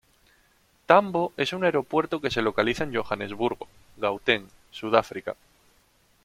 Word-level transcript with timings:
Tambo 0.87 1.31
es 1.37 1.53
un 1.53 1.63
aeropuerto 1.63 2.21
que 2.21 2.31
se 2.31 2.41
localiza 2.41 2.85
en 2.85 2.95
Johannesburgo, 2.95 3.67
Gauteng, 3.97 4.47
Sudáfrica. 4.71 5.35